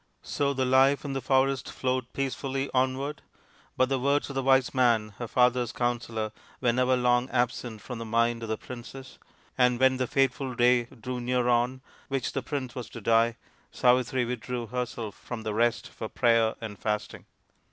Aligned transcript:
So 0.23 0.51
the 0.51 0.65
life 0.65 1.05
in 1.05 1.13
the 1.13 1.21
forest 1.21 1.69
flowed 1.71 2.11
peacefully 2.11 2.71
onward; 2.73 3.21
but 3.77 3.87
the 3.87 3.99
words 3.99 4.29
of 4.31 4.33
the 4.33 4.41
wise 4.41 4.73
man, 4.73 5.09
her 5.19 5.27
father's 5.27 5.71
counsellor, 5.71 6.31
were 6.59 6.73
never 6.73 6.97
long 6.97 7.29
absent 7.29 7.81
from 7.81 7.99
the 7.99 8.05
mind 8.05 8.41
of 8.41 8.49
the 8.49 8.57
princess, 8.57 9.19
and 9.59 9.79
when 9.79 9.97
the 9.97 10.07
fateful 10.07 10.55
day 10.55 10.85
drew 10.85 11.21
near 11.21 11.47
on 11.47 11.81
which 12.07 12.31
the 12.31 12.41
prince 12.41 12.73
was 12.73 12.89
to 12.89 12.99
die, 13.01 13.35
Savitri 13.71 14.25
withdrew 14.25 14.65
herself 14.65 15.13
from 15.13 15.43
the 15.43 15.53
rest 15.53 15.87
for 15.89 16.09
prayer 16.09 16.55
and 16.61 16.79
fasting. 16.79 17.25